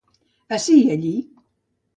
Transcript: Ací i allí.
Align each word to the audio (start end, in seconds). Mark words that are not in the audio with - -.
Ací 0.57 0.79
i 0.79 0.89
allí. 0.95 1.13